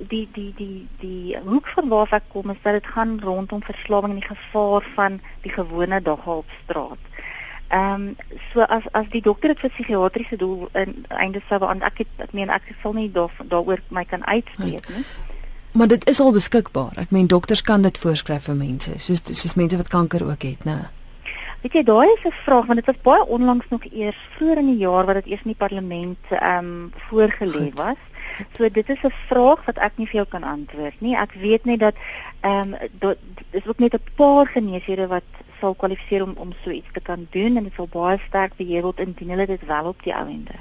[0.09, 4.13] die die die die hoek van waar ek kom is dat dit gaan rondom verslawing
[4.15, 7.03] en die gevaar van die gewone dagga op straat.
[7.69, 8.17] Ehm um,
[8.53, 12.27] so as as die dokter dit vir psigiatriese doel in einde sou aan ek het
[12.27, 15.05] ek meen ek sal nie daar daaroor my kan uitspreek nie.
[15.75, 16.93] Maar dit is al beskikbaar.
[16.97, 20.65] Ek meen dokters kan dit voorskryf vir mense, soos soos mense wat kanker ook het,
[20.65, 20.79] né?
[21.65, 24.67] Weet jy, daai is 'n vraag want dit was baie onlangs nog eers vroeër in
[24.67, 28.01] die jaar wat dit eers in die parlement ehm um, voorgelê was.
[28.57, 31.17] So dit is 'n vraag wat ek nie vir jou kan antwoord nie.
[31.17, 31.95] Ek weet net dat
[32.41, 33.19] ehm um, dit
[33.51, 37.27] is ook net 'n paar geneeshede wat sal kwalifiseer om om so iets te kan
[37.31, 40.59] doen en dit sal baie sterk beheer word indien hulle dit wel op die ouende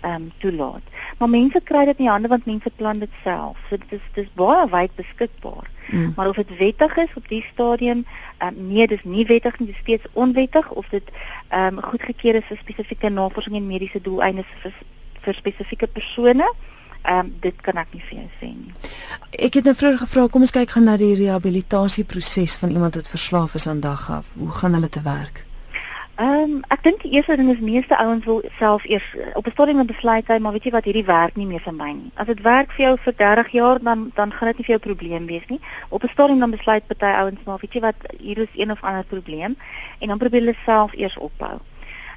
[0.00, 0.82] ehm um, toelaat.
[1.18, 3.58] Maar mense kry dit nie hande want mense plan dit self.
[3.68, 5.70] So dit is dis baie wyd beskikbaar.
[5.90, 6.12] Mm.
[6.16, 8.04] Maar of dit wettig is op die stadium,
[8.38, 11.10] ehm um, nee, dis nie wettig nie, dis steeds onwettig of dit
[11.48, 14.74] ehm um, goedgekeur is vir spesifieke navorsing en mediese doeleindes vir
[15.20, 16.46] vir spesifieke persone.
[17.02, 18.72] Ehm um, dit kan ek nie vir jou sê nie.
[19.30, 23.08] Ek het nou vroeër gevra, kom ons kyk gaan na die rehabilitasieproses van iemand wat
[23.08, 24.26] verslaaf is aan dag af.
[24.34, 25.44] Hoe gaan hulle te werk?
[26.18, 29.04] Ehm um, ek dink die eerste ding is meeste ouens wil self eers
[29.38, 31.92] op 'n stadium besluit hy maar weet jy wat hierdie werk nie meer vir my
[31.92, 32.10] nie.
[32.14, 34.84] As dit werk vir jou vir 30 jaar dan dan gaan dit nie vir jou
[34.88, 35.60] probleem wees nie.
[35.88, 38.82] Op 'n stadium dan besluit party ouens maar weet jy wat hier is een of
[38.82, 39.56] ander probleem
[39.98, 41.60] en dan probeer hulle self eers opbou.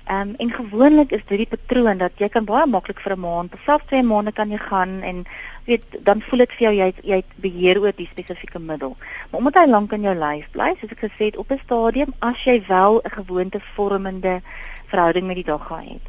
[0.06, 3.20] Ehm um, en gewoonlik is dit die patroon dat jy kan baie maklik vir 'n
[3.20, 5.26] maand, selfs twee maande kan jy gaan en
[5.66, 8.98] weet dan voel dit vir jou jy jy beheer oor die spesifieke middel.
[9.30, 12.14] Maar omdat hy lank in jou lyf bly, soos ek gesê het op 'n stadium
[12.20, 14.42] as jy wel 'n gewoonte vormende
[14.88, 16.02] verhouding met die dag gehad het.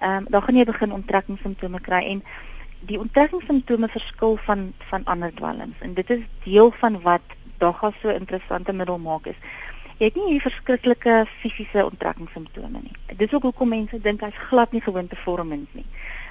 [0.00, 2.22] Ehm um, dan gaan jy begin onttrekkingssimptome kry en
[2.80, 7.22] die onttrekkingssimptome verskil van van ander dwelms en dit is deel van wat
[7.58, 9.38] dagga so interessante middel maak is
[9.96, 12.96] jy het nie hierdie verskriklike fisiese onttrekkingssimptome nie.
[13.16, 15.86] Dis ook hoekom mense dink hy's glad nie gewoontevormend nie.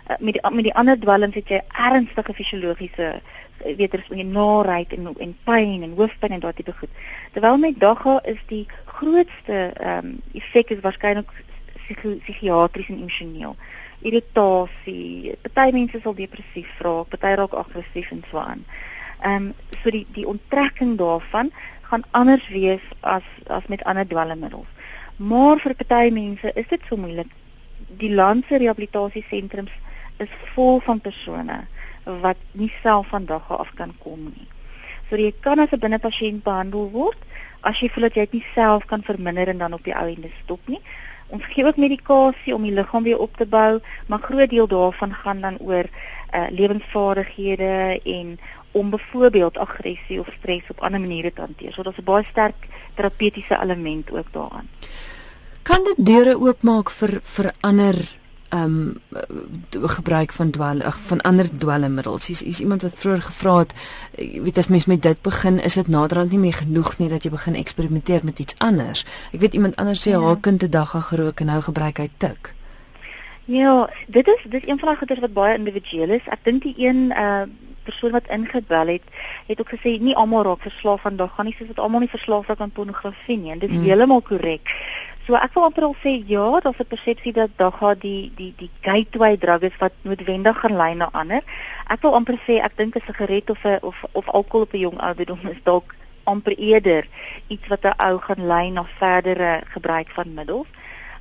[0.05, 4.25] Uh, met die met die ander dwelms het jy ernstige fisiologiese eh, weet jy er
[4.29, 7.01] naait en en pyn en hoofpyn en daardie tipe goed.
[7.33, 11.31] Terwyl met dagga is die grootste ehm um, effek is waarskynlik
[11.85, 13.55] psigiatries en emosioneel.
[14.05, 18.65] Irritasie, party mense sal depressief raak, party raak aggressief en so aan.
[19.21, 21.51] Ehm um, so die die onttrekking daarvan
[21.89, 24.67] gaan anders wees as as met ander dwelmmiddels.
[25.17, 27.31] Maar vir party mense is dit so moeilik.
[28.01, 29.71] Die landse rehabilitasiesentrums
[30.17, 31.61] is vol van persone
[32.03, 34.47] wat nie self van dag af kan kom nie.
[35.09, 37.17] So jy kan as 'n binnepasiënt behandel word
[37.61, 40.07] as jy voel dat jy dit nie self kan verminder en dan op die ou
[40.07, 40.81] ende stop nie.
[41.33, 45.13] Ons gee ook medikasie om die liggaam weer op te bou, maar groot deel daarvan
[45.13, 45.85] gaan dan oor
[46.33, 48.39] uh lewensvaardighede en
[48.75, 51.73] om byvoorbeeld aggressie of stres op ander maniere te hanteer.
[51.73, 54.67] So daar's 'n baie sterk terapeutiese element ook daaraan.
[55.61, 57.95] Kan dit deure oopmaak vir vir ander
[58.49, 62.27] ehm um, gebruik van dwal ag van ander dwelmmiddels.
[62.27, 63.73] Hier's is iemand wat vroeër gevra het,
[64.17, 67.23] jy weet as mens met dit begin, is dit naderhand nie meer genoeg nie dat
[67.23, 69.05] jy begin eksperimenteer met iets anders.
[69.31, 70.21] Ek weet iemand anders sê ja.
[70.21, 72.53] haar kind het dag gerook en nou gebruik hy tik.
[73.45, 76.25] Ja, dit is dit is een van die goeders wat baie individueel is.
[76.25, 77.45] Ek dink die een uh
[77.85, 79.05] persoon wat ingebel het,
[79.47, 82.11] het ook gesê nie almal raak verslaaf van dag gaan nie, soos wat almal nie
[82.11, 83.51] verslaaf raak aan pornografie nie.
[83.53, 83.87] En dit is mm.
[83.89, 84.73] heeltemal korrek.
[85.25, 88.69] So ek wil amper al sê ja, daar's 'n persepsie dat dagga die die die
[88.81, 91.41] gateway drug is wat noodwendig gaan lei na ander.
[91.89, 94.85] Ek wil amper sê ek dink 'n sigaret of 'n of of alkohol op 'n
[94.85, 95.95] jong ouderdom is dalk
[96.25, 97.07] amper eerder
[97.47, 100.67] iets wat 'n ou gaan lei na verdere gebruik van middels.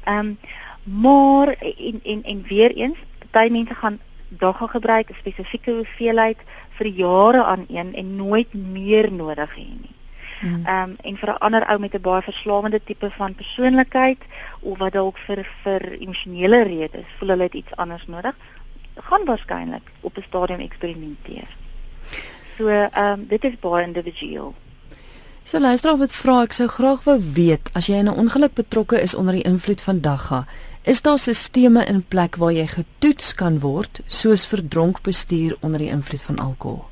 [0.05, 0.39] Ehm um,
[0.85, 1.49] maar
[1.89, 2.99] en en en weer eens,
[3.31, 4.01] baie mense gaan
[4.39, 6.39] dagga gebruik 'n spesifieke hoeveelheid
[6.79, 9.95] vir jare aan een en nooit meer nodig hê nie.
[10.41, 10.67] Hmm.
[10.67, 14.19] Ehm um, en vir 'n ander ou met 'n baie verslawende tipe van persoonlikheid
[14.61, 18.35] of wat dalk vir vir emosionele redes voel hulle het iets anders nodig,
[18.95, 21.49] gaan waarskynlik op 'n stadium eksperimenteer.
[22.57, 24.55] So ehm um, dit is baie individueel.
[25.45, 28.55] So luister of dit vra ek sou graag wou weet as jy in 'n ongeluk
[28.55, 30.47] betrokke is onder die invloed van dagga,
[30.85, 35.79] is daar stelsels in plek waar jy getoets kan word soos vir dronk bestuur onder
[35.79, 36.85] die invloed van alkohol?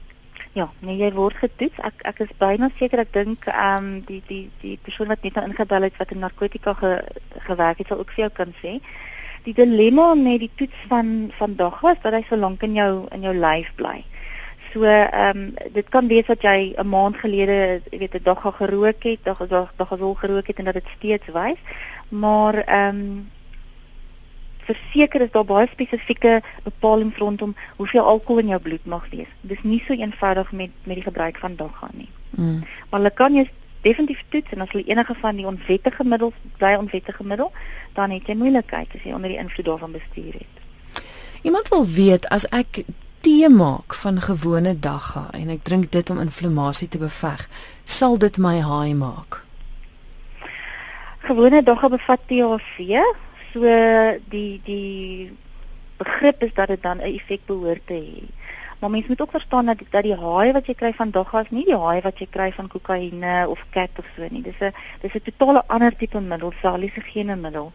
[0.52, 1.78] Ja, nee, jy word getoets.
[1.80, 5.38] Ek ek is byna seker ek dink ehm um, die die die persoon wat net
[5.38, 6.90] nou ingebel het wat 'n narkotika ge,
[7.48, 8.80] gewerk het, sal ook vir jou kan sê.
[9.44, 13.22] Die dilemma met die toets van vandag was dat hy so lank in jou in
[13.22, 14.04] jou lyf bly.
[14.72, 18.40] So ehm um, dit kan wees dat jy 'n maand gelede, jy weet, 'n dag
[18.40, 21.60] gaan gerook het, dag dag dag gesol gerook het en dat dit steeds wys.
[22.08, 23.30] Maar ehm um,
[24.68, 29.30] verseker is daar baie spesifieke bepalinge rondom hoeveel alkohol in jou bloed mag wees.
[29.40, 32.08] Dit is nie so eenvoudig met met die gebruik van dagga nie.
[32.30, 32.62] Mm.
[32.90, 33.50] Maar hulle kan jy
[33.82, 37.52] definitief toets en as hulle enige van die onwettige middels, baie onwettige middel,
[37.98, 40.60] dan het jy moeilikheid as jy onder die invloed daarvan bestuur het.
[41.42, 42.84] Iemand wil weet as ek
[43.22, 47.48] tee maak van gewone dagga en ek drink dit om inflammasie te beveg,
[47.84, 49.42] sal dit my haai maak?
[51.26, 53.02] Gewone dagga bevat THC,
[53.52, 53.60] so
[54.32, 55.32] die die
[56.02, 58.22] begrip is dat dit dan 'n effek behoort te hê.
[58.78, 61.64] Maar mens moet ook verstaan dat dat die haai wat jy kry van doggas nie
[61.64, 64.42] die haai wat jy kry van kokaine of kat of so nie.
[64.42, 67.72] Dis 'n dis 'n totale ander tipe middel, saliese gene middel.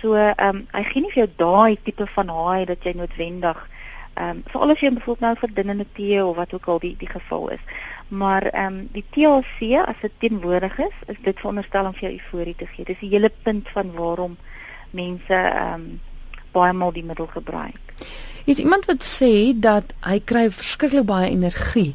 [0.00, 3.68] So ehm um, hy gee nie vir jou daai tipe van haai dat jy noodwendig
[4.14, 6.96] ehm um, veral as jy byvoorbeeld nou vir dinge tee of wat ook al die
[6.98, 7.64] die geval is.
[8.08, 12.12] Maar ehm um, die THC as dit teenwoordig is, is dit veronderstel om vir jou
[12.12, 12.84] euforie te gee.
[12.84, 14.36] Dis die hele punt van waarom
[14.90, 16.00] mense ehm um,
[16.52, 17.92] baie maal die middel gebruik.
[18.48, 21.94] Is iemand wat sê dat hy kry verskriklik baie energie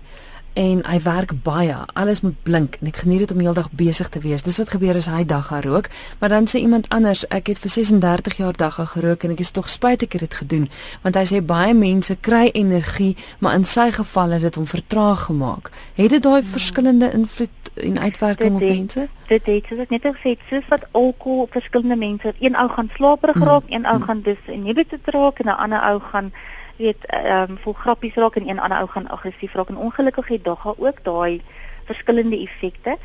[0.53, 1.75] en hy werk baie.
[1.93, 4.43] Alles moet blink en ek geniet dit om heeldag besig te wees.
[4.45, 5.89] Dis wat gebeur as hy dag gaan rook,
[6.19, 9.43] maar dan sê iemand anders, ek het vir 36 jaar dag gaan gerook en ek
[9.43, 10.69] is tog spyt ek het dit gedoen,
[11.01, 15.27] want hy sê baie mense kry energie, maar in sy geval het dit hom vertraag
[15.29, 15.71] gemaak.
[15.97, 16.53] Het dit daai hmm.
[16.55, 19.07] verskillende invloed en uitwerking dit op mense?
[19.27, 22.91] Dit het soos ek net gesê soos wat alkohol op verskillende mense, een ou gaan
[22.97, 23.49] slaperig hmm.
[23.49, 24.09] raak, een ou hmm.
[24.09, 26.33] gaan dus inhibited raak en 'n ander ou gaan
[26.77, 30.27] weet ehm um, vol grappies raak en een ander ou gaan aggressief raak en ongelukkig
[30.27, 31.41] het dagga ook daai
[31.83, 32.97] verskillende effekte.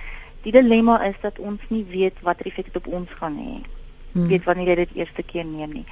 [0.42, 3.58] Die dilemma is dat ons nie weet watter effek dit op ons gaan hê.
[4.12, 4.28] Hmm.
[4.28, 5.86] Weet wanneer jy dit eerste keer neem nie.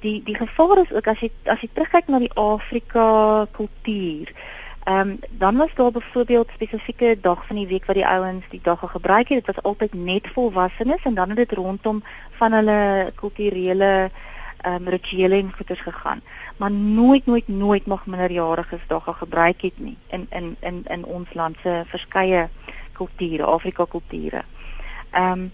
[0.00, 4.32] Die die gevaar is ook as jy as jy terugkyk na die Afrika kultuur.
[4.84, 8.60] Ehm um, dan was daar byvoorbeeld spesifieke dag van die week wat die ouens die
[8.62, 9.44] dagga gebruik het.
[9.44, 14.10] Dit was altyd net volwassenes en dan het dit rondom van hulle kulturele
[14.60, 16.20] ehm um, rituele en goeders gegaan
[16.60, 21.32] maar nooit nooit nooit mag minderjariges dagga gebruik het nie in in in in ons
[21.34, 22.48] land se verskeie
[22.92, 24.42] kulture, Afrika kulture.
[25.10, 25.52] Ehm um,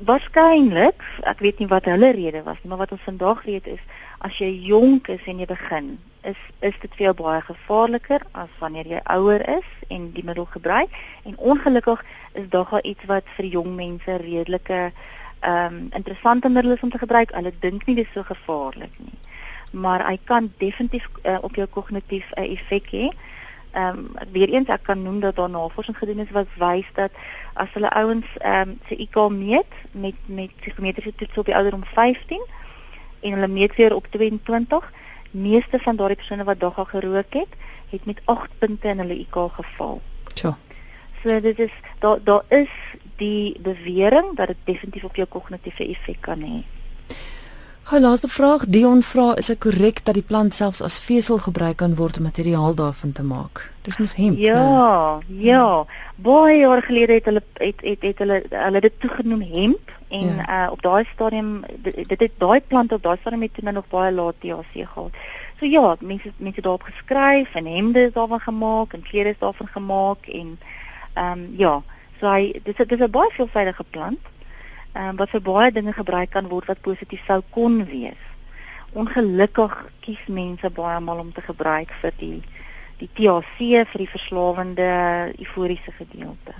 [0.00, 3.82] waarskynlik, ek weet nie wat hulle rede was nie, maar wat ons vandag weet is
[4.24, 5.90] as jy jonk is en jy begin,
[6.24, 10.48] is is dit vir jou baie gevaarliker as wanneer jy ouer is en die middel
[10.48, 10.96] gebruik
[11.28, 14.82] en ongelukkig is dagga iets wat vir jong mense redelike
[15.40, 17.36] ehm um, interessante middel is om te gebruik.
[17.36, 19.18] Hulle dink nie dit is so gevaarlik nie
[19.70, 23.08] maar hy kan definitief uh, op jou kognitief 'n uh, effek hê.
[23.70, 27.10] Ehm um, weer eens ek kan noem dat daar navorsing gedoen is wat wys dat
[27.52, 31.84] as hulle ouens ehm um, se IQ meet met met psigometriese toets op die ouderdom
[31.84, 32.46] 15
[33.20, 34.92] en hulle meet weer op 22,
[35.30, 37.52] meeste van daardie persone wat dagga gerook het,
[37.90, 40.00] het met 8 punte in hulle IQ geval.
[40.34, 40.58] Ja.
[41.22, 42.70] So dit is daar daar is
[43.16, 46.79] die bewering dat dit definitief op jou kognitiewe effek kan hê.
[47.88, 51.76] Hy laaste vraag, Dion vra, is dit korrek dat die plant selfs as vesel gebruik
[51.76, 53.72] kan word om materiaal daarvan te maak?
[53.82, 54.38] Dis mos hemp.
[54.38, 55.42] Ja, ne?
[55.42, 55.84] ja.
[56.16, 60.64] Baie jare gelede het hulle het het, het hulle hulle dit toegenoem hemp En ja.
[60.66, 64.12] uh op daai stadium dit, het daai plant op daai stadium het toe nog baie
[64.12, 65.14] laat THC gehad.
[65.58, 69.66] So ja, mense mense daarop geskryf en hemde is daarvan gemaak en klere is daarvan
[69.66, 70.58] gemaak en
[71.12, 71.82] ehm um, ja,
[72.20, 74.18] so hy dis dit is 'n baie veelsidige plant.
[74.94, 78.18] Um, wat vir baie dinge gebruik kan word wat positief sou kon wees.
[78.92, 82.40] Ongelukkig kies mense baie maal om te gebruik vir die
[83.00, 84.88] die THC vir die verslawende
[85.38, 86.52] euforiese gedeelte.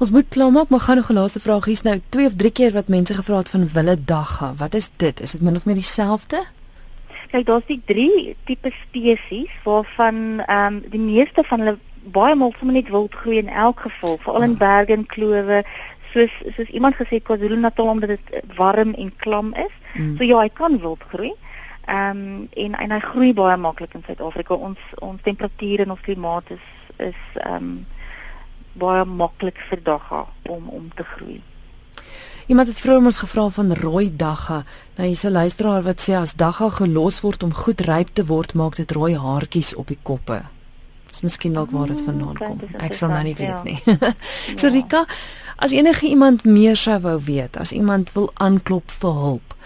[0.00, 2.72] Ons moet klaarmaak, maar gaan nog 'n laaste vraag hier's nou twee of drie keer
[2.72, 4.54] wat mense gevra het van wille dagga.
[4.54, 5.20] Wat is dit?
[5.20, 6.44] Is dit min of meer dieselfde?
[7.30, 12.52] Kyk, daar's die drie tipe spesies waarvan ehm um, die meeste van hulle baie maal
[12.58, 14.58] sommer net wild groei in elk geval, veral in ah.
[14.58, 15.64] berge en klowe,
[16.12, 19.74] soos soos iemand gesê KwaZulu-Natal omdat dit warm en klam is.
[19.94, 20.16] Mm.
[20.16, 21.32] So ja, hy kan wild groei.
[21.86, 24.54] Ehm um, en en hy groei baie maklik in Suid-Afrika.
[24.54, 27.86] Ons ons temperatuur en ons klimaat is is ehm um,
[28.72, 31.40] baie maklik vir dagga om om te groei.
[32.50, 34.64] Iemand het vroeër ons gevra van rooi dagga.
[34.96, 38.54] Nou hier's 'n luisteraar wat sê as dagga gelos word om goed ryp te word,
[38.54, 40.42] maak dit rooi haartjies op die koppe.
[41.10, 42.60] Dis miskien dalk waar dit vandaan mm, kom.
[42.78, 43.62] Ek sal nou nie weet ja.
[43.62, 43.82] nie.
[44.60, 45.04] so Rika,
[45.60, 49.56] as enige iemand meer sou wou weet, as iemand wil aanklop vir hulp,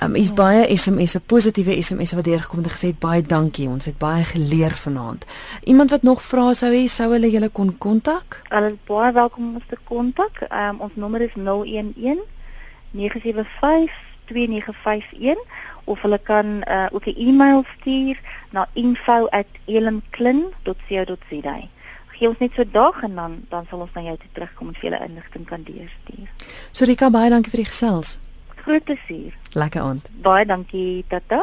[0.00, 3.68] Um is baie SMS'e, positiewe SMS'e wat deurgekom het en gesê baie dankie.
[3.68, 5.28] Ons het baie geleer vanaand.
[5.68, 8.40] Iemand wat nog vra sou hê, sou hulle julle kon kontak?
[8.48, 10.48] Hulle is baie welkom om ons te kontak.
[10.48, 12.24] Um ons nommer is 011
[12.96, 13.92] 975
[14.32, 15.36] 2951
[15.84, 18.16] of hulle kan uh, ook 'n e-mail stuur
[18.50, 21.58] na info@elimklin.co.za.
[22.20, 24.76] Gee ons net so dag en dan dan sal ons na jou toe terugkom en
[24.76, 26.26] vir julle inligting kan deurstuur.
[26.76, 28.18] Sorika, baie dankie vir die gesels
[28.70, 29.34] groot plesier.
[29.52, 30.08] Lekker aand.
[30.22, 31.42] Baie dankie Tata.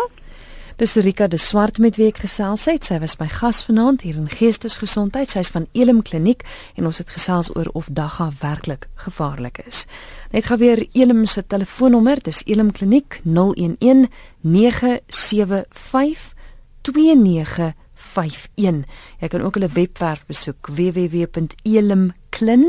[0.78, 2.86] Dis Rika de Swart met wie ek gesels het.
[2.86, 5.30] Sy was my gas vanaand hier in Geestesgesondheid.
[5.30, 6.46] Sy's van Elim Kliniek
[6.78, 9.86] en ons het gesels oor of dagga werklik gevaarlik is.
[10.32, 12.22] Net gou weer Elim se telefoonnommer.
[12.22, 14.06] Dis Elim Kliniek 011
[14.46, 16.36] 975
[18.14, 18.86] 2951.
[19.20, 22.66] Jy kan ook hulle webwerf besoek www.elimklin